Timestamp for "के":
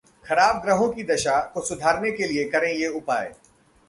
2.11-2.27